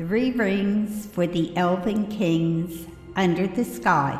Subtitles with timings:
[0.00, 2.86] Three rings for the elven kings
[3.16, 4.18] under the sky,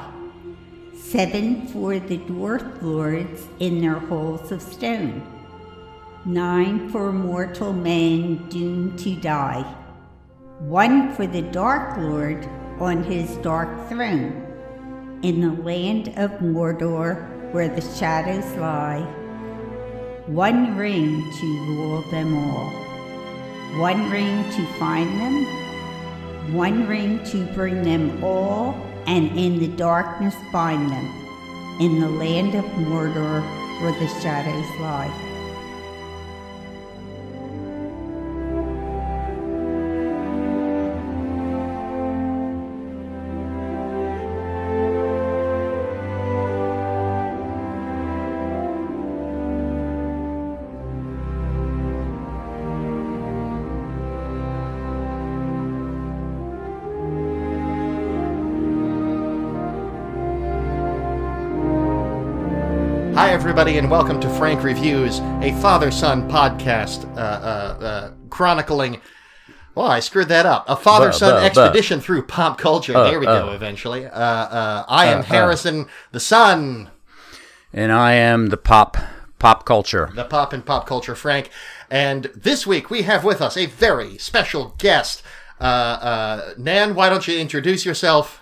[0.95, 5.23] seven for the dwarf lords in their halls of stone,
[6.27, 9.63] nine for mortal men doomed to die,
[10.59, 12.47] one for the Dark Lord
[12.79, 19.01] on his dark throne, in the land of Mordor where the shadows lie,
[20.27, 22.71] one ring to rule them all,
[23.81, 25.70] one ring to find them,
[26.53, 28.75] one ring to bring them all,
[29.07, 31.07] and in the darkness bind them,
[31.81, 33.43] in the land of Mordor
[33.81, 35.30] where the shadows lie.
[63.51, 69.01] Everybody, and welcome to Frank Reviews, a father son podcast uh, uh, uh, chronicling.
[69.75, 70.67] Well, I screwed that up.
[70.69, 72.97] A father son expedition through pop culture.
[72.97, 73.53] Uh, there we go, uh.
[73.53, 74.07] eventually.
[74.07, 75.25] Uh, uh, I am.
[75.25, 76.91] Harrison, the son,
[77.73, 78.97] and I am the pop
[79.41, 80.13] pop culture.
[80.15, 81.51] the pop and pop culture Frank.
[81.91, 85.25] And this week we have with us a very special guest.
[85.61, 88.40] Uh, uh, Nan, why don't you introduce yourself?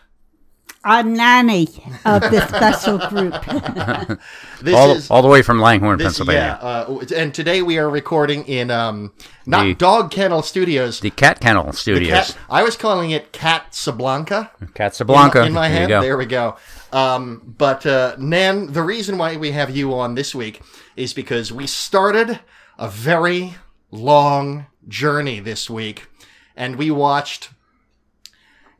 [0.84, 1.66] I'm Nanny
[2.04, 3.34] of the special group.
[4.60, 6.58] This All, is all the way from Langhorne, this, Pennsylvania.
[6.60, 9.12] yeah, uh, and today we are recording in um,
[9.46, 10.98] not The- Dog Kennel Studios.
[10.98, 12.10] The Cat Kennel Studios.
[12.32, 14.50] cat, I was calling it Casablanca.
[14.74, 15.44] Casablanca.
[15.46, 16.02] in, my there head.
[16.02, 16.56] There we go.
[16.92, 20.60] Um, but uh, Nan, the reason why we have you on this week
[20.96, 22.40] is because we started
[22.76, 23.54] a very
[23.92, 26.08] long journey this week,
[26.56, 27.50] and we watched.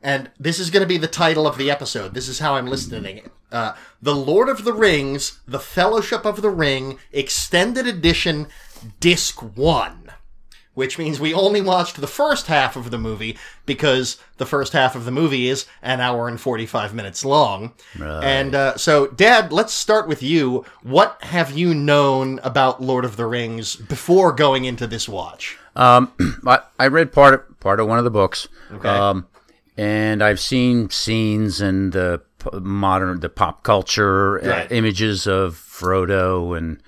[0.01, 2.13] And this is going to be the title of the episode.
[2.13, 3.29] This is how I'm listening.
[3.51, 8.47] Uh, the Lord of the Rings, The Fellowship of the Ring, Extended Edition,
[8.99, 10.09] Disc 1
[10.79, 14.95] which means we only watched the first half of the movie because the first half
[14.95, 17.73] of the movie is an hour and 45 minutes long.
[18.23, 20.63] And uh, so, Dad, let's start with you.
[20.81, 25.57] What have you known about Lord of the Rings before going into this watch?
[25.75, 26.13] Um,
[26.47, 28.47] I, I read part of, part of one of the books.
[28.71, 28.87] Okay.
[28.87, 29.27] Um,
[29.79, 32.21] and I've seen scenes and the
[32.61, 34.71] modern, the pop culture uh, Right.
[34.71, 36.81] images of Frodo and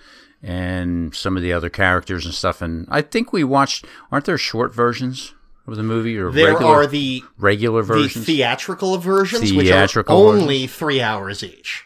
[0.44, 2.62] and some of the other characters and stuff.
[2.62, 3.86] And I think we watched.
[4.12, 5.34] Aren't there short versions
[5.68, 8.26] of the movie or There regular are the regular the versions?
[8.26, 11.86] theatrical versions, Theatrical which are only three hours each.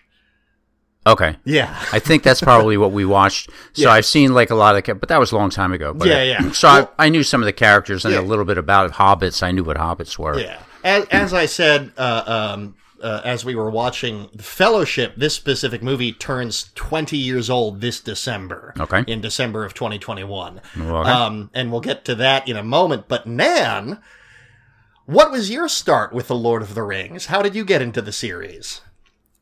[1.05, 1.35] okay.
[1.43, 1.69] Yeah.
[1.91, 3.49] I think that's probably what we watched.
[3.73, 3.89] So Yeah.
[3.91, 5.93] I've seen like a lot of, but that was a long time ago.
[5.93, 6.51] But Yeah, yeah.
[6.61, 8.21] So Well- I, I knew some of the characters and Yeah.
[8.21, 9.43] a little bit about hobbits.
[9.43, 10.39] I knew what hobbits were.
[10.39, 10.57] Yeah.
[10.85, 15.81] As, as I said, uh, um, uh, as we were watching The Fellowship, this specific
[15.81, 18.73] movie turns 20 years old this December.
[18.79, 19.03] Okay.
[19.07, 20.61] In December of 2021.
[20.77, 20.87] Okay.
[20.87, 23.07] Um, and we'll get to that in a moment.
[23.07, 23.99] But Nan,
[25.05, 27.25] what was your start with The Lord of the Rings?
[27.25, 28.81] How did you get into the series?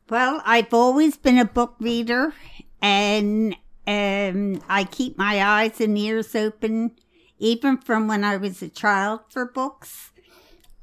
[0.08, 2.32] Well, I've always been a book reader,
[2.80, 3.54] and
[3.86, 6.92] um, I keep my eyes and ears open,
[7.38, 10.10] even from when I was a child, for books.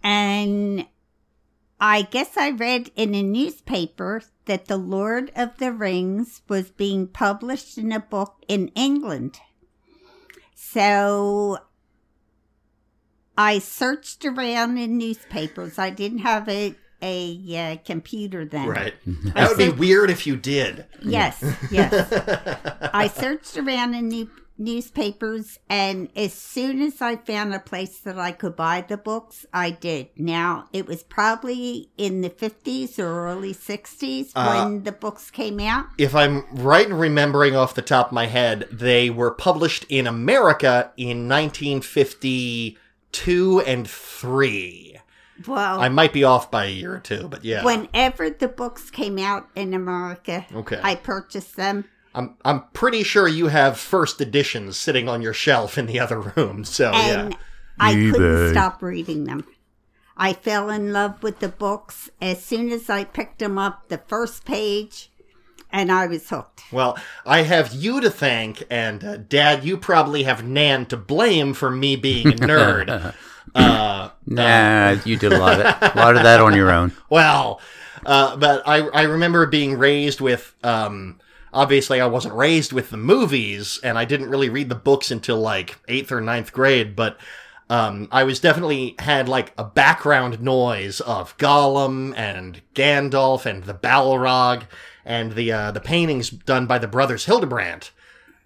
[0.04, 0.86] And
[1.80, 7.08] I guess I read in a newspaper that The Lord of the Rings was being
[7.08, 9.40] published in a book in England.
[10.56, 11.58] So
[13.38, 15.80] I searched around in newspapers.
[15.80, 18.68] I didn't have a, a uh, computer then.
[18.68, 18.94] Right.
[19.34, 20.86] That would be weird if you did.
[21.02, 22.12] Yes, yes.
[22.94, 24.30] I searched around in new-
[24.62, 29.46] newspapers, and as soon as I found a place that I could buy the books,
[29.54, 30.10] I did.
[30.16, 35.59] Now, it was probably in the 50s or early 60s uh, when the books came
[35.59, 35.85] out.
[35.97, 40.08] If I'm right in remembering off the top of my head, they were published in
[40.08, 44.97] America in 1952 and 3.
[45.47, 47.64] Well, I might be off by a year or two, but yeah.
[47.64, 50.80] whenever the books came out in America, Okay.
[50.84, 51.85] I purchased them.
[52.13, 56.19] I'm I'm pretty sure you have first editions sitting on your shelf in the other
[56.19, 56.66] room.
[56.66, 57.37] So and yeah.
[57.79, 59.46] I couldn't stop reading them.
[60.17, 63.97] I fell in love with the books as soon as I picked them up, the
[63.97, 65.09] first page,
[65.72, 66.61] and I was hooked.
[66.72, 71.53] Well, I have you to thank, and uh, Dad, you probably have Nan to blame
[71.53, 73.16] for me being a nerd.
[73.55, 76.91] uh, Nah, you did a lot of that, a lot of that on your own.
[77.09, 77.59] well,
[78.05, 80.53] uh, but I I remember being raised with.
[80.63, 81.19] Um,
[81.53, 85.40] obviously, I wasn't raised with the movies, and I didn't really read the books until
[85.40, 86.96] like eighth or ninth grade.
[86.96, 87.18] But
[87.70, 93.74] um, I was definitely had like a background noise of Gollum and Gandalf and the
[93.74, 94.64] Balrog
[95.06, 97.92] and the uh, the paintings done by the brothers Hildebrandt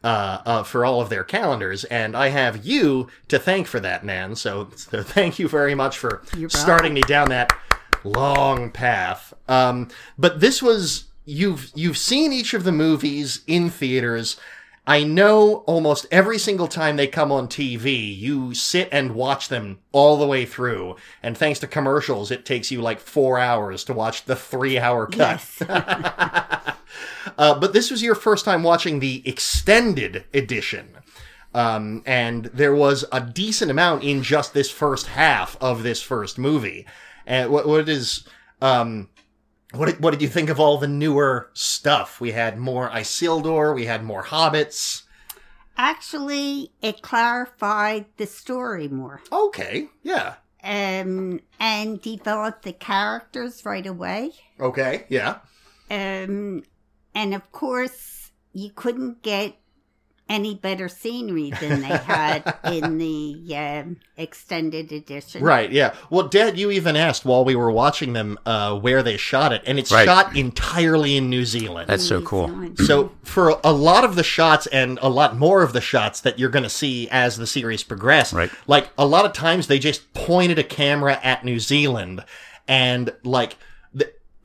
[0.03, 4.05] uh, uh, for all of their calendars, and I have you to thank for that,
[4.05, 4.35] Nan.
[4.35, 7.51] So, so thank you very much for starting me down that
[8.03, 9.33] long path.
[9.47, 14.37] Um, but this was you've you've seen each of the movies in theaters.
[14.87, 19.79] I know almost every single time they come on TV, you sit and watch them
[19.91, 20.95] all the way through.
[21.23, 25.07] And thanks to commercials, it takes you like four hours to watch the three hour
[25.07, 25.43] cut.
[25.59, 26.71] Yes.
[27.37, 30.89] Uh, but this was your first time watching the extended edition.
[31.53, 36.37] Um, and there was a decent amount in just this first half of this first
[36.37, 36.85] movie.
[37.25, 38.25] And what, what is,
[38.61, 39.09] um,
[39.77, 42.19] what did, what did you think of all the newer stuff?
[42.21, 45.03] We had more Isildur, we had more hobbits.
[45.77, 50.35] Actually, it clarified the story more Okay, yeah.
[50.63, 54.31] um, and developed the characters right away.
[54.59, 55.39] Okay, yeah.
[55.91, 56.63] Um,
[57.13, 59.55] and of course, you couldn't get
[60.27, 65.43] any better scenery than they had in the um, extended edition.
[65.43, 65.93] Right, yeah.
[66.09, 69.61] Well, Dad, you even asked while we were watching them uh, where they shot it,
[69.67, 70.05] and it's Right.
[70.05, 71.87] shot entirely in New Zealand.
[71.89, 72.47] That's so New cool.
[72.47, 72.79] Zealand.
[72.79, 76.39] So for a lot of the shots and a lot more of the shots that
[76.39, 78.51] you're going to see as the series progresses, Right.
[78.65, 82.23] like a lot of times they just pointed a camera at New Zealand
[82.67, 83.57] and like the,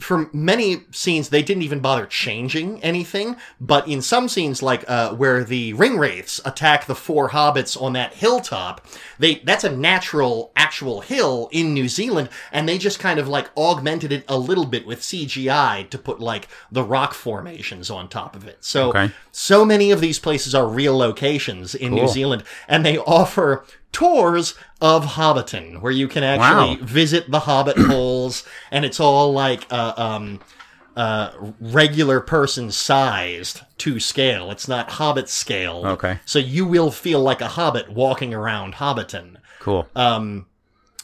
[0.00, 5.14] for many scenes they didn't even bother changing anything, but in some scenes like uh,
[5.14, 8.84] where the ring wraiths attack the four hobbits on that hilltop,
[9.18, 13.50] they that's a natural actual hill in New Zealand and they just kind of like
[13.56, 18.34] augmented it a little bit with CGI to put like the rock formations on top
[18.34, 18.58] of it.
[18.64, 19.10] So Okay.
[19.30, 24.54] so many of these places are real locations in New Zealand, and they offer tours
[24.80, 26.84] of Hobbiton, where you can actually Wow.
[26.86, 30.40] visit the Hobbit holes, and it's all like uh, um,
[30.96, 34.50] uh, regular person sized to scale.
[34.50, 35.82] It's not Hobbit scale.
[35.86, 36.18] Okay.
[36.24, 39.36] So you will feel like a Hobbit walking around Hobbiton.
[39.60, 39.88] Cool.
[39.96, 40.46] Um,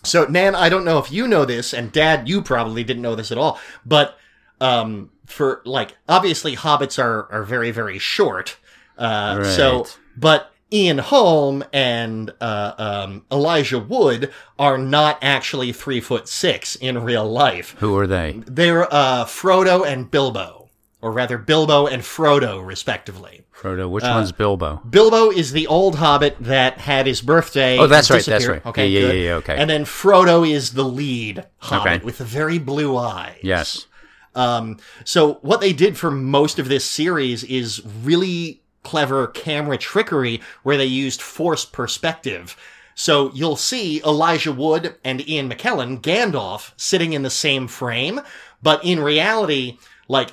[0.02, 3.14] so Nan, I don't know if you know this, and Dad, you probably didn't know
[3.16, 4.16] this at all, but
[4.60, 8.56] um, for like obviously hobbits are are very very short.
[8.96, 9.86] Uh, so
[10.16, 17.02] but Ian Holm and uh, um, Elijah Wood are not actually three foot six in
[17.02, 17.76] real life.
[17.78, 18.42] Who are they?
[18.46, 20.68] They're uh, Frodo and Bilbo,
[21.00, 23.44] or rather Bilbo and Frodo, respectively.
[23.56, 23.84] Frodo.
[23.84, 24.82] Uh, Which one's Bilbo?
[24.90, 27.78] Bilbo is the old hobbit that had his birthday.
[27.78, 28.66] Oh, that's right, that's right.
[28.66, 29.56] Okay, Yeah, yeah, yeah, okay.
[29.56, 32.04] And then Frodo is the lead hobbit Okay.
[32.04, 33.38] with the very blue eyes.
[33.42, 33.86] Yes.
[34.34, 40.40] Um, so what they did for most of this series is really clever camera trickery
[40.62, 42.56] where they used forced perspective.
[42.94, 48.20] So you'll see Elijah Wood and Ian McKellen, Gandalf, sitting in the same frame,
[48.62, 49.78] but in reality,
[50.08, 50.30] like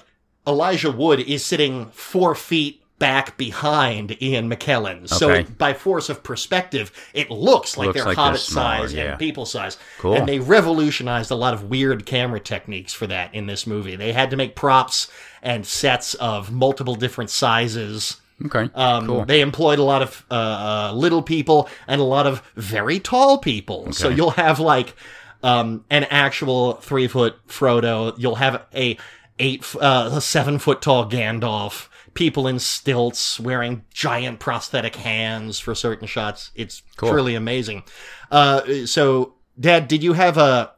[0.48, 5.10] Elijah Wood is sitting four feet back behind Ian McKellen.
[5.10, 5.42] So Okay.
[5.42, 9.04] it, by force of perspective, it looks like Looks they're like hobbit size yeah.
[9.04, 9.78] and people size.
[10.00, 10.14] Cool.
[10.14, 13.98] And they revolutionized a lot of weird camera techniques for that in this movie.
[13.98, 15.10] They had to make props
[15.42, 18.22] and sets of multiple different sizes.
[18.46, 18.70] Okay.
[18.76, 19.26] Um, cool.
[19.26, 23.38] They employed a lot of uh, uh, little people and a lot of very tall
[23.38, 23.92] people.
[23.94, 24.96] So you'll have like
[25.42, 28.14] um, an actual three foot Frodo.
[28.18, 28.98] You'll have a
[29.40, 31.88] eight, uh, a seven foot tall Gandalf.
[32.14, 36.52] People in stilts wearing giant prosthetic hands for certain shots.
[36.54, 37.10] It's Cool.
[37.10, 37.84] truly amazing.
[38.30, 40.74] Uh, so, Dad, did you have a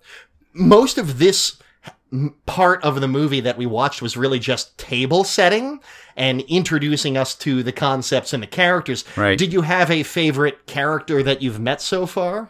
[0.54, 1.58] most of this
[2.46, 5.80] part of the movie that we watched was really just table setting
[6.16, 9.04] and introducing us to the concepts and the characters.
[9.18, 9.38] Right.
[9.38, 12.50] Did you have a favorite character that you've met so far?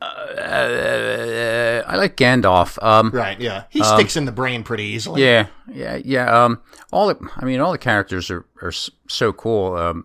[0.00, 2.82] Uh, I like Gandalf.
[2.82, 3.40] Um, Right.
[3.40, 3.64] Yeah.
[3.70, 5.22] He sticks in the brain pretty easily.
[5.24, 6.44] Yeah, yeah, yeah.
[6.44, 6.60] Um,
[6.92, 9.74] all the, I mean, all the characters are, are so cool.
[9.76, 10.04] Um,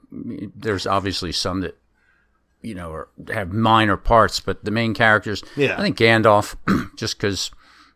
[0.56, 1.78] there's obviously some that,
[2.62, 5.76] you know, are, have minor parts, but the main characters, Yeah.
[5.78, 6.56] I think Gandalf,
[6.98, 7.52] just because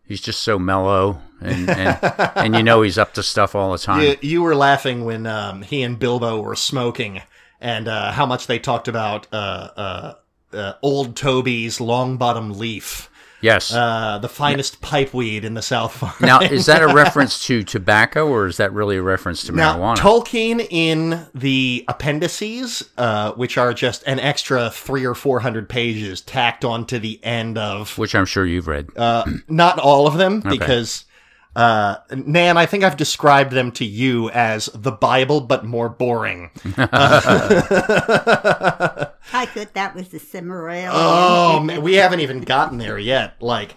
[0.07, 1.99] he's just so mellow and, and,
[2.35, 4.01] and you know he's up to stuff all the time.
[4.01, 7.21] You, you were laughing when um, he and Bilbo were smoking,
[7.59, 10.13] and uh, how much they talked about uh, uh,
[10.53, 13.09] uh, old Toby's long bottom leaf,
[13.41, 13.71] Yes.
[13.73, 16.21] uh, the finest pipeweed in the Southfarthing.
[16.25, 19.77] now, is that a reference to tobacco or is that really a reference to Now,
[19.77, 19.97] marijuana?
[19.97, 26.21] Tolkien in the appendices, uh, which are just an extra three or four hundred pages
[26.21, 28.87] tacked onto the end of, Which I'm sure you've read.
[28.97, 31.05] uh, not all of them, because,
[31.55, 36.51] uh, Nan, I think I've described them to you as the Bible, but more boring.
[36.77, 36.87] Uh,
[39.33, 40.89] I thought that was the Silmarillion.
[40.91, 43.41] Oh, man, we haven't even gotten there yet.
[43.41, 43.75] Like,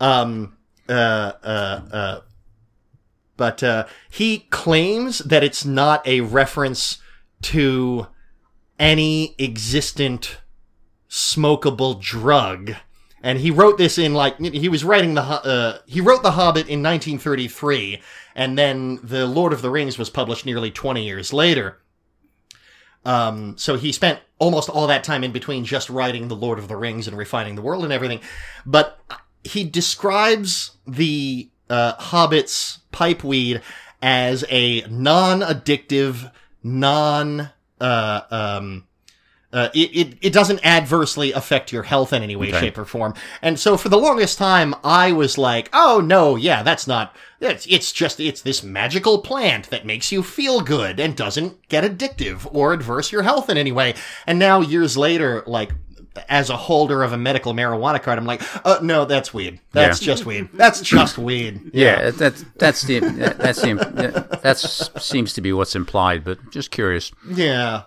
[0.00, 0.56] um,
[0.88, 2.20] uh, uh, uh,
[3.36, 6.98] but uh, he claims that it's not a reference
[7.42, 8.08] to
[8.78, 10.38] any existent
[11.08, 12.74] smokable drug.
[13.22, 16.68] And he wrote this in like he was writing the uh, he wrote the Hobbit
[16.68, 18.00] in 1933,
[18.34, 21.80] and then the Lord of the Rings was published nearly 20 years later.
[23.04, 26.68] Um, so he spent almost all that time in between just writing the Lord of
[26.68, 28.20] the Rings and refining the world and everything.
[28.66, 28.98] But
[29.44, 33.62] he describes the uh, Hobbit's pipe weed
[34.02, 37.50] as a non-addictive, non
[37.80, 38.86] uh, um,
[39.52, 42.60] uh, it, it, it doesn't adversely affect your health in any way, Okay.
[42.60, 43.14] shape, or form.
[43.42, 47.66] And so for the longest time, I was like, oh no, yeah, that's not, it's,
[47.68, 52.48] it's just, it's this magical plant that makes you feel good and doesn't get addictive
[52.54, 53.94] or adverse your health in any way.
[54.26, 55.72] And now years later, like,
[56.28, 59.60] as a holder of a medical marijuana card, I'm like, oh, no, that's weed.
[59.72, 60.06] That's Yeah.
[60.06, 60.48] just weed.
[60.52, 61.70] That's just weed.
[61.72, 62.98] Yeah, that, that's the
[63.38, 64.58] that's the that
[65.00, 66.24] seems to be what's implied.
[66.24, 67.12] But just curious.
[67.30, 67.82] Yeah.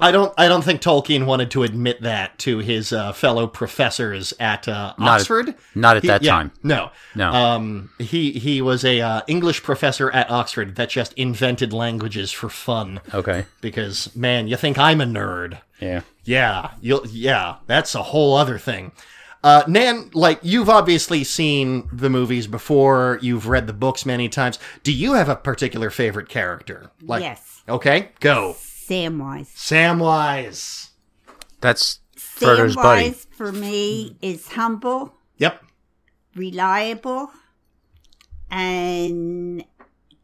[0.00, 0.32] I don't.
[0.36, 4.94] I don't think Tolkien wanted to admit that to his uh, fellow professors at uh,
[4.98, 5.54] Not at- Oxford.
[5.74, 6.52] not at He- that yeah, time.
[6.62, 6.90] No.
[7.14, 7.30] No.
[7.32, 7.90] Um.
[7.98, 13.00] He he was a uh, English professor at Oxford that just invented languages for fun.
[13.14, 13.46] Okay.
[13.60, 15.60] Because man, you think I'm a nerd?
[15.80, 16.02] Yeah.
[16.24, 16.70] Yeah.
[16.80, 17.06] You'll.
[17.06, 17.56] Yeah.
[17.66, 18.92] That's a whole other thing.
[19.44, 23.18] Uh, Nan, like you've obviously seen the movies before.
[23.22, 24.58] You've read the books many times.
[24.84, 26.90] Do you have a particular favorite character?
[27.02, 28.54] Like, yes, Okay, go.
[28.88, 29.54] Samwise.
[29.56, 30.90] Samwise.
[31.60, 33.10] That's Frodo's buddy.
[33.10, 35.62] For me is humble, Yep.
[36.34, 37.30] reliable,
[38.50, 39.64] and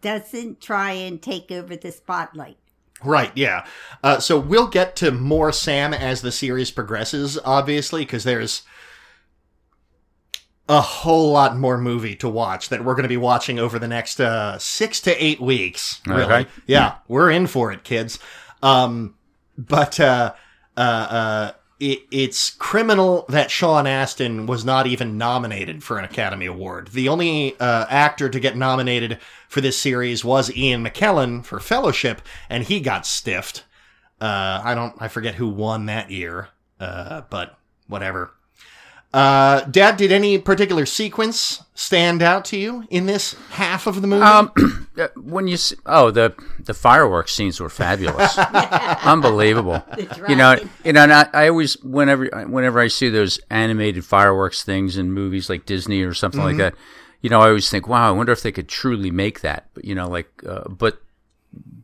[0.01, 2.59] doesn't try and take over the spotlight.
[3.05, 3.65] Right, yeah.
[4.03, 8.63] Uh, so we'll get to more Sam as the series progresses, obviously, because there's
[10.69, 13.89] a whole lot more movie to watch that we're going to be watching over the
[13.89, 16.01] next uh, six to eight weeks.
[16.07, 16.47] Really, Okay.
[16.67, 18.19] yeah, we're in for it, kids.
[18.63, 19.15] Um,
[19.57, 20.35] but uh,
[20.77, 26.47] uh, uh, it, it's criminal that Sean Astin was not even nominated for an Academy
[26.47, 26.89] Award.
[26.89, 32.23] The only uh, actor to get nominated for this series was Ian McKellen for Fellowship,
[32.49, 33.65] and he got stiffed.
[34.21, 36.49] Uh, I don't, I forget who won that year,
[36.81, 38.33] uh, but whatever.
[39.13, 44.07] Uh, Dad, did any particular sequence stand out to you in this half of the
[44.07, 44.23] movie?
[44.23, 44.53] Um,
[44.99, 48.37] uh, when you s oh the the fireworks scenes were fabulous,
[49.05, 49.83] unbelievable.
[50.29, 54.63] You know, you know, and I, I always whenever whenever I see those animated fireworks
[54.63, 56.75] things in movies like Disney or something like that,
[57.23, 59.69] you know, I always think, wow, I wonder if they could truly make that.
[59.73, 61.01] But you know, like, uh, but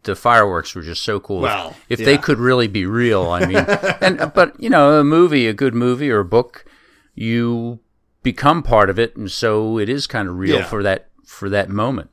[0.02, 1.47] the fireworks were just so cool.
[1.47, 2.04] If- if, yeah.
[2.07, 3.57] they could really be real, I mean,
[4.02, 6.66] and but you know, a movie, a good movie or a book,
[7.14, 7.80] you
[8.23, 10.64] become part of it, and so it is kind of real Yeah.
[10.64, 12.11] for that for that moment.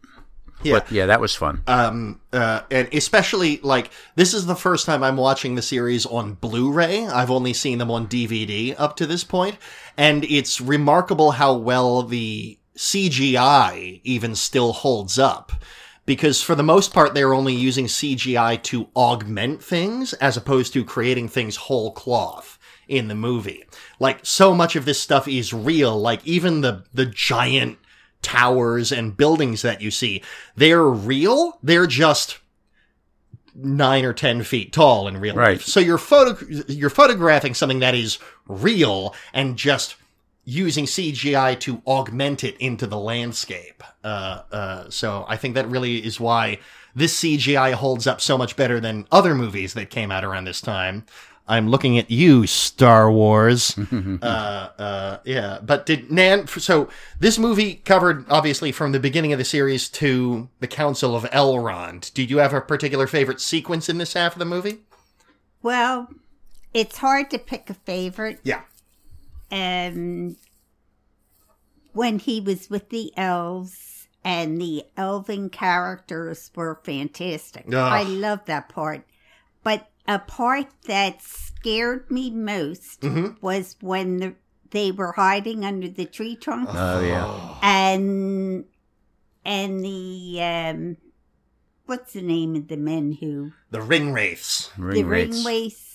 [0.64, 0.74] Yeah.
[0.76, 1.64] But yeah, that was fun.
[1.68, 6.36] um, uh, and especially like this is the first time I'm watching the series on
[6.36, 7.08] Blu-ray.
[7.08, 9.58] I've only seen them on DVD up to this point,
[9.98, 15.52] and it's remarkable how well the CGI even still holds up.
[16.06, 20.84] Because for the most part, they're only using CGI to augment things as opposed to
[20.84, 22.58] creating things whole cloth
[22.92, 23.64] in the movie.
[24.00, 26.00] Like so much of this stuff is real.
[26.00, 27.78] Like even the the giant
[28.22, 30.22] towers and buildings that you see,
[30.56, 31.58] they're real.
[31.64, 32.38] They're just
[33.56, 35.54] nine or ten feet tall in real Right.
[35.58, 35.64] life.
[35.64, 38.18] So you're photo you're photographing something that is
[38.48, 39.96] real and just
[40.46, 43.84] using CGI to augment it into the landscape.
[44.04, 46.58] Uh, uh, so I think that really is why
[46.96, 50.60] this CGI holds up so much better than other movies that came out around this
[50.60, 51.06] time.
[51.48, 53.78] I'm looking at you, Star Wars.
[54.22, 56.48] uh, uh, yeah, but did Nan?
[56.48, 61.24] So this movie covered obviously from the beginning of the series to the Council of
[61.26, 62.14] Elrond.
[62.14, 64.80] Did you have a particular favorite sequence in this half of the movie?
[65.62, 66.10] Well,
[66.74, 68.40] it's hard to pick a favorite.
[68.44, 68.62] Yeah.
[69.52, 70.38] Um,
[71.94, 77.66] when he was with the elves and the elven characters were fantastic.
[77.68, 77.74] Ugh.
[77.76, 79.06] I love that part.
[80.06, 83.34] But a part that scared me most Mm-hmm.
[83.42, 84.36] was when the,
[84.72, 86.70] they were hiding under the tree trunk.
[86.72, 88.66] Oh yeah, and
[89.46, 90.98] and the um
[91.86, 94.72] what's the name of the men who The ring wraiths.
[94.78, 95.38] ring the rates.
[95.38, 95.88] ringways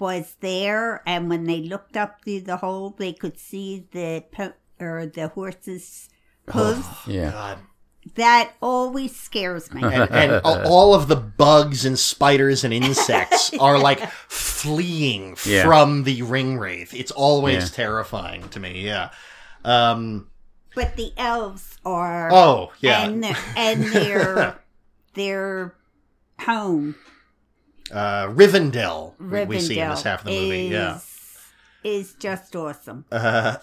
[0.00, 4.54] was there, and when they looked up through the hole, they could see the po-
[4.80, 6.08] or the horse's
[6.50, 6.86] hooves.
[7.06, 7.58] Yeah, God.
[8.14, 9.82] That always scares me.
[9.82, 15.64] and, and all of the bugs and spiders and insects are like fleeing Yeah.
[15.64, 16.94] from the ring wraith.
[16.94, 17.76] It's always Yeah.
[17.76, 18.80] terrifying to me.
[18.82, 19.10] Yeah.
[19.64, 20.28] Um.
[20.74, 23.04] but the elves are Oh yeah.
[23.06, 24.60] and the, and their
[25.14, 25.74] their
[26.40, 26.94] home
[27.92, 29.14] uh, Rivendell.
[29.18, 30.66] we- Rivendell We see in this half of the movie.
[30.66, 30.98] is, Yeah.
[31.84, 33.04] is just awesome.
[33.12, 33.56] Uh,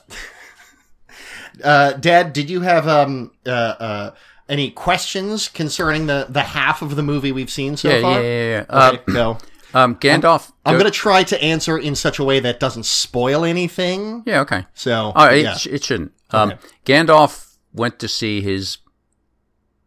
[1.63, 4.12] uh, Dad, did you have um uh, uh
[4.51, 8.22] any questions concerning the the half of the movie we've seen so yeah, yeah, far?
[8.22, 8.65] yeah, yeah.
[8.70, 9.38] Uh, Okay, go.
[9.74, 10.51] um, Gandalf.
[10.65, 14.24] I'm go- gonna try to answer in such a way that doesn't spoil anything.
[14.25, 14.65] Yeah, okay.
[14.74, 15.55] So, Oh, it, yeah.
[15.55, 16.12] sh- it shouldn't.
[16.31, 16.60] Um, Okay.
[16.86, 18.77] Gandalf went to see his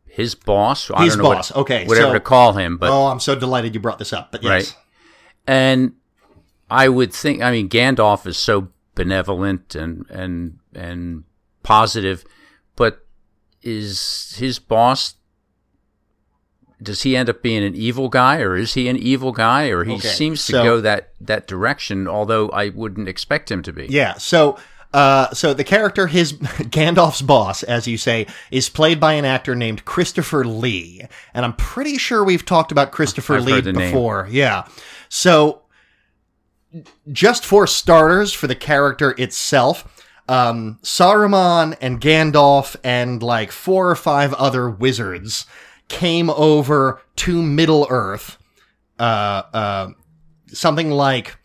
[0.06, 0.90] his boss.
[0.92, 3.75] I His boss, What, okay, whatever so- to call him, but oh, I'm so delighted
[3.75, 4.33] you brought this up.
[4.33, 4.76] But yes, Right.
[5.47, 5.92] and
[6.71, 7.42] I would think.
[7.42, 11.25] I mean, Gandalf is so benevolent and and and
[11.64, 12.25] positive,
[13.64, 15.14] is his boss?
[16.83, 19.85] Does he end up being an evil guy, or is he an evil guy, or
[19.85, 22.06] he Okay, seems to so- go that that direction?
[22.06, 23.87] Although I wouldn't expect him to be.
[23.88, 24.14] Yeah.
[24.14, 24.59] So,
[24.92, 26.33] uh, so the character, his
[26.71, 31.02] Gandalf's boss, as you say, is played by an actor named Christopher Lee,
[31.33, 33.90] and I'm pretty sure we've talked about Christopher I've Lee the name.
[33.92, 34.28] before.
[34.30, 34.66] Yeah.
[35.09, 35.62] So,
[37.12, 40.02] just for starters, for the character itself.
[40.28, 45.46] Um, Saruman and Gandalf and like four or five other wizards
[45.88, 48.38] came over to Middle Earth,
[48.98, 49.88] uh, uh,
[50.46, 51.36] something like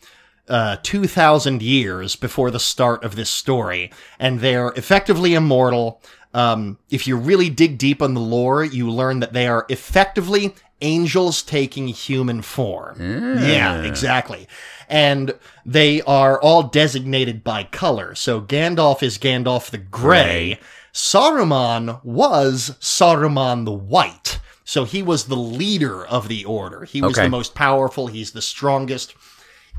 [0.48, 6.01] uh, 2,000 years before the start of this story, and they're effectively immortal.
[6.33, 10.55] Um, if you really dig deep on the lore, you learn that they are effectively
[10.81, 12.98] angels taking human form.
[13.41, 14.48] Yeah, exactly.
[14.88, 15.33] And
[15.65, 18.15] they are all designated by color.
[18.15, 20.55] So Gandalf is Gandalf the Gray.
[20.55, 20.59] Gray.
[20.93, 24.39] Saruman was Saruman the White.
[24.63, 26.83] So he was the leader of the order.
[26.83, 27.24] He was Okay.
[27.24, 28.07] the most powerful.
[28.07, 29.13] He's the strongest.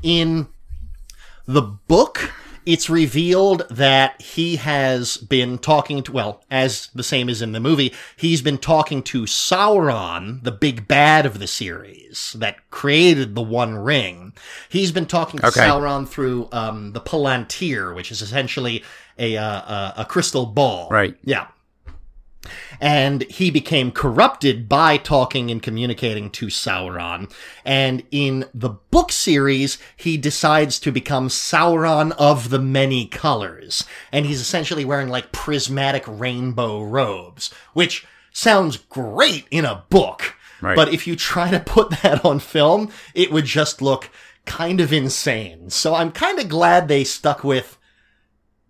[0.03, 0.47] In
[1.45, 2.31] the book,
[2.65, 7.59] it's revealed that he has been talking to, well, as the same as in the
[7.59, 13.41] movie, he's been talking to Sauron, the big bad of the series that created the
[13.41, 14.33] One Ring.
[14.69, 15.61] He's been talking to Okay.
[15.61, 18.83] Sauron through um, the Palantir, which is essentially
[19.17, 20.89] a, uh, a, a crystal ball.
[20.89, 21.15] Right.
[21.23, 21.47] Yeah.
[22.79, 27.31] And he became corrupted by talking and communicating to Sauron.
[27.63, 33.85] And in the book series, he decides to become Sauron of the many colors.
[34.11, 40.35] And he's essentially wearing like prismatic rainbow robes, which sounds great in a book.
[40.61, 40.75] Right.
[40.75, 44.09] But if you try to put that on film, it would just look
[44.45, 45.69] kind of insane.
[45.69, 47.77] So I'm kind of glad they stuck with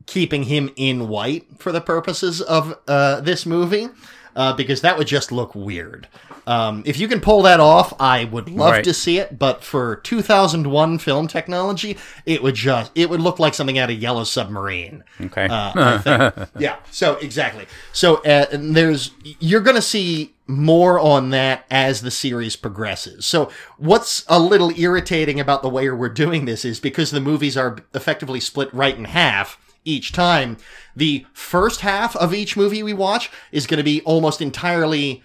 [0.06, 3.88] keeping him in white for the purposes of uh, this movie,
[4.36, 6.08] uh, because that would just look weird.
[6.48, 8.84] Um, if you can pull that off, I would love Right.
[8.84, 9.38] to see it.
[9.38, 13.98] But for 2001 film technology, it would just it would look like something out of
[14.02, 15.04] Yellow Submarine.
[15.22, 15.46] Okay.
[15.46, 15.98] Uh, I
[16.36, 16.50] think.
[16.58, 16.78] yeah.
[16.90, 17.68] So exactly.
[17.94, 23.24] So uh, and there's you're going to see more on that as the series progresses.
[23.26, 27.56] So what's a little irritating about the way we're doing this is because the movies
[27.56, 30.58] are effectively split right in half each time.
[30.96, 35.24] The first half of each movie we watch is going to be almost entirely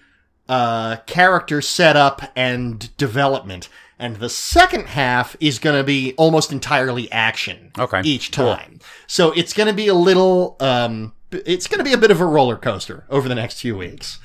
[0.49, 3.69] uh, character setup and development.
[3.99, 7.71] And the second half is going to be almost entirely action.
[7.77, 8.55] Okay, Each cool.
[8.55, 8.79] time.
[9.07, 12.21] So it's going to be a little, um, it's going to be a bit of
[12.21, 14.19] a roller coaster over the next few weeks.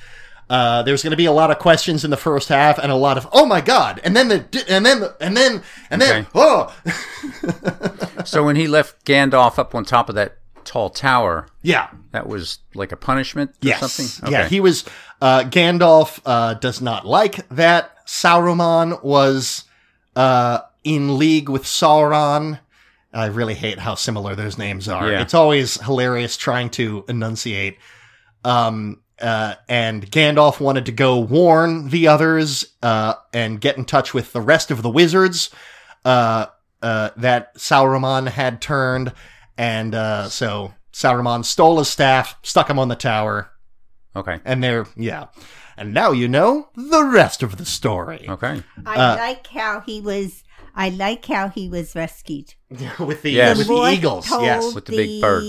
[0.49, 2.95] Uh, there's going to be a lot of questions in the first half and a
[2.95, 6.21] lot of, oh my god, and then the, and then, the, and then, and then,
[6.21, 6.29] Okay.
[6.35, 6.75] oh,
[8.25, 11.89] so when he left Gandalf up on top of that tall tower, yeah.
[12.11, 13.91] that was like a punishment or Yes.
[13.93, 14.31] something?
[14.31, 14.85] Yeah, he was.
[15.21, 19.63] Uh, Gandalf uh, does not like that Sauron was
[20.15, 22.59] uh, in league with Sauron.
[23.13, 25.09] I really hate how similar those names are.
[25.09, 25.21] Yeah.
[25.21, 27.77] It's always hilarious trying to enunciate.
[28.43, 34.13] Um, uh, and Gandalf wanted to go warn the others uh, and get in touch
[34.13, 35.49] with the rest of the wizards
[36.05, 36.47] uh,
[36.81, 39.13] uh, that Sauron had turned.
[39.57, 43.51] And uh, so Sauron stole his staff, stuck him on the tower,
[44.15, 44.39] okay.
[44.45, 45.27] and they're, yeah.
[45.77, 48.25] And now you know the rest of the story.
[48.29, 48.61] Okay.
[48.85, 50.43] I Uh, like how he was.
[50.75, 52.55] I like how he was rescued.
[52.99, 53.57] with the, Yes.
[53.59, 54.73] with the eagles, yes.
[54.73, 55.43] With the big bird.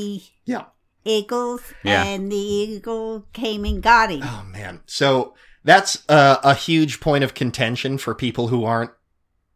[0.44, 0.64] Yeah.
[1.04, 2.04] Eagles, Yeah.
[2.04, 4.22] and the eagle came and got him.
[4.22, 4.80] Oh man.
[4.86, 8.90] So that's uh, a huge point of contention for people who aren't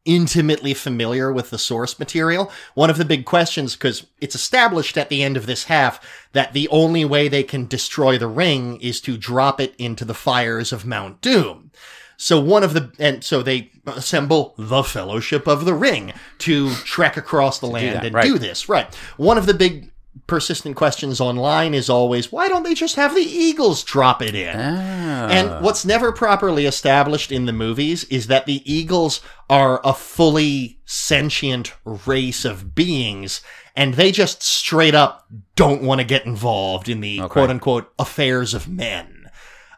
[0.05, 2.51] intimately familiar with the source material.
[2.75, 6.01] One of the big questions, because it's established at the end of this half
[6.33, 10.15] that the only way they can destroy the ring is to drop it into the
[10.15, 11.73] fires of Mount Doom.
[12.17, 17.17] So one of the, and so they assemble the Fellowship of the Ring to trek
[17.17, 18.25] across the land that, and right.
[18.25, 18.69] do this.
[18.69, 18.93] Right.
[19.19, 19.93] One of the big
[20.27, 24.55] persistent questions online is always, why don't they just have the Eagles drop it in?
[24.57, 25.29] Ah.
[25.29, 30.81] And what's never properly established in the movies is that the Eagles are a fully
[30.85, 33.41] sentient race of beings,
[33.77, 35.27] and they just straight up
[35.57, 37.29] don't want to get involved in the Okay.
[37.33, 39.31] quote unquote affairs of men.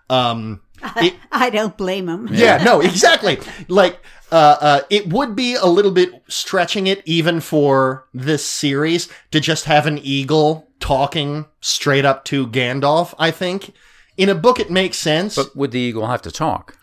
[0.09, 0.62] Um,
[0.96, 2.28] it, I don't blame him.
[2.30, 3.38] yeah, no, exactly.
[3.68, 4.00] Like,
[4.32, 9.40] uh, uh, it would be a little bit stretching it even for this series to
[9.40, 13.72] just have an eagle talking straight up to Gandalf, I think.
[14.16, 15.34] In a book, it makes sense.
[15.36, 16.76] But would the eagle have to talk?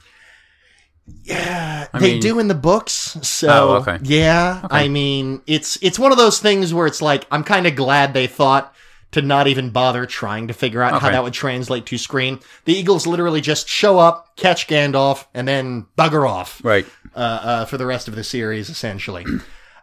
[1.24, 3.18] Yeah, I they mean- do in the books.
[3.22, 3.98] So Oh, okay.
[4.04, 7.76] yeah, I mean, it's it's one of those things where it's like I'm kind of
[7.76, 8.74] glad they thought
[9.12, 12.40] to not even bother trying to figure out how that would translate to screen.
[12.66, 16.86] The Eagles literally just show up, catch Gandalf, and then bugger off Right.
[17.16, 19.26] uh, uh, for the rest of the series, essentially.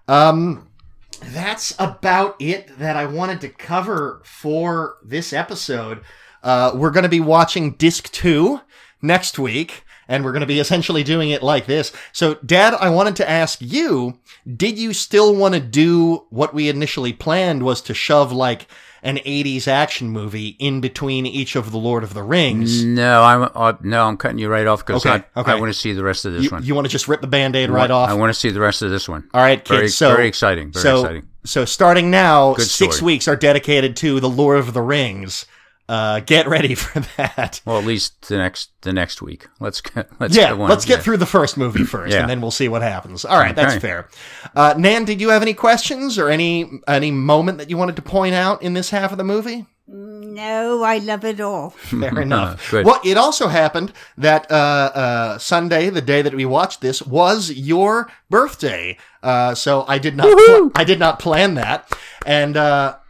[0.09, 0.69] um,
[1.27, 6.01] that's about it that I wanted to cover for this episode.
[6.43, 8.61] Uh, we're going to be watching Disc 2
[9.01, 11.93] next week, and we're going to be essentially doing it like this.
[12.13, 14.19] So, Dad, I wanted to ask you
[14.55, 18.67] did you still want to do what we initially planned was to shove like
[19.05, 22.83] an 80s action movie in between each of the Lord of the Rings?
[22.85, 25.53] No, I'm uh, no, I'm cutting you right off because Okay, I, okay.
[25.53, 26.65] I want to see the rest of this You, one.
[26.65, 28.09] you want to just rip the band aid right off?
[28.09, 29.29] I want to see the rest of this one.
[29.33, 29.69] All right, kids.
[29.69, 30.73] Very, so very exciting.
[30.73, 31.29] Very so, exciting.
[31.45, 33.13] So starting now, Good six story.
[33.15, 35.45] weeks are dedicated to the Lord of the Rings.
[35.89, 37.61] Uh, get ready for that.
[37.65, 39.49] Well, at least the next the next week.
[39.61, 40.71] Let's get let's yeah, get one.
[40.71, 41.03] let's get yeah.
[41.03, 42.21] through the first movie first, Yeah.
[42.21, 43.25] and then we'll see what happens.
[43.25, 44.09] All right, that's fair.
[44.55, 48.03] Uh, Nan, did you have any questions or any any moment that you wanted to
[48.03, 49.67] point out in this half of the movie?
[49.87, 51.71] No, I love it all.
[51.77, 52.71] Fair enough.
[52.71, 52.87] Good.
[52.87, 57.51] Well, it also happened that uh, uh, Sunday, the day that we watched this, was
[57.53, 58.97] your birthday.
[59.23, 61.93] Uh, so I did not, pl- I did not plan that.
[62.25, 62.57] And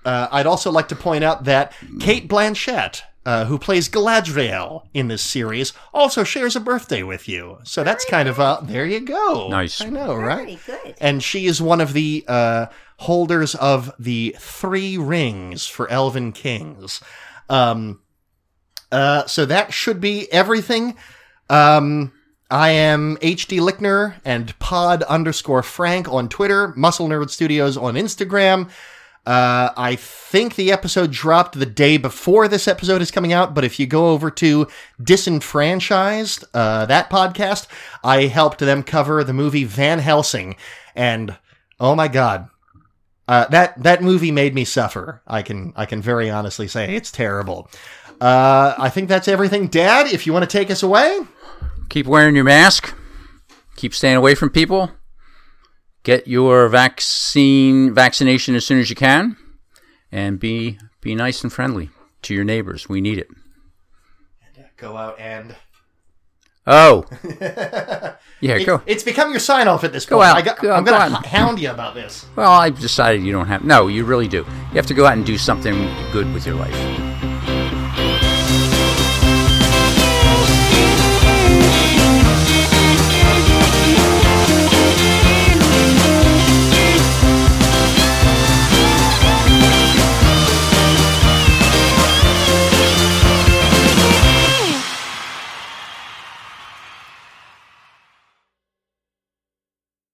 [0.04, 5.08] uh, I'd also like to point out that Cate Blanchett, uh, who plays Galadriel in
[5.08, 7.58] this series, also shares a birthday with you.
[7.64, 9.48] So that's kind of uh, there you go.
[9.48, 9.80] Nice.
[9.80, 10.58] I know, right?
[10.58, 10.94] Very good.
[11.00, 12.66] and she is one of the uh,
[12.98, 17.00] holders of the three rings for Elven Kings.
[17.48, 18.00] Um,
[18.92, 20.96] uh, so that should be everything.
[21.50, 22.12] Um,
[22.50, 28.70] I am HD Lickner and Pod underscore Frank on Twitter, Muscle Nerd Studios on Instagram.
[29.26, 33.64] Uh, I think the episode dropped the day before this episode is coming out, but
[33.64, 34.68] if you go over to
[35.02, 37.66] Disenfranchised, uh, that podcast,
[38.02, 40.56] I helped them cover the movie Van Helsing,
[40.94, 41.36] and
[41.80, 42.48] oh my god,
[43.26, 45.22] uh, that that movie made me suffer.
[45.26, 47.70] I can I can very honestly say it's terrible.
[48.20, 50.06] Uh, I think that's everything, Dad.
[50.06, 51.20] If you want to take us away,
[51.88, 52.94] Keep wearing your mask.
[53.76, 54.90] Keep staying away from people.
[56.04, 59.36] Get your vaccine vaccination as soon as you can,
[60.12, 61.90] and be be nice and friendly
[62.22, 62.88] to your neighbors.
[62.88, 63.28] We need it.
[64.76, 65.56] go out and
[66.66, 67.04] Oh,
[68.40, 68.54] yeah.
[68.56, 68.80] It- Go.
[68.86, 70.28] it's become your sign off at this Go point.
[70.28, 70.36] out.
[70.36, 71.26] I got, Go- I'm gonna out.
[71.26, 72.24] hound you about this.
[72.36, 73.64] Well, I've decided you don't have.
[73.64, 74.38] No, you really do.
[74.38, 75.74] You have to go out and do something
[76.12, 77.33] good with your life.